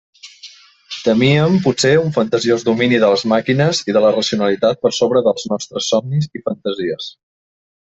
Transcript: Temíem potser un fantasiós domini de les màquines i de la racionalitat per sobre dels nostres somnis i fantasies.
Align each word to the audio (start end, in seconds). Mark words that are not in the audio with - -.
Temíem 1.07 1.57
potser 1.65 1.91
un 2.03 2.09
fantasiós 2.15 2.65
domini 2.69 2.99
de 3.03 3.11
les 3.13 3.27
màquines 3.33 3.83
i 3.91 3.97
de 3.99 4.03
la 4.07 4.13
racionalitat 4.17 4.83
per 4.87 4.93
sobre 5.03 5.25
dels 5.31 5.47
nostres 5.55 5.93
somnis 5.93 6.29
i 6.41 6.45
fantasies. 6.51 7.15